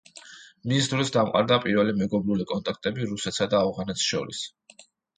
მის 0.71 0.89
დროს 0.93 1.13
დამყარდა 1.17 1.59
პირველი 1.67 1.95
მეგობრული 2.01 2.49
კონტაქტები 2.55 3.09
რუსეთსა 3.15 3.51
და 3.55 3.63
ავღანეთს 3.69 4.11
შორის. 4.11 4.45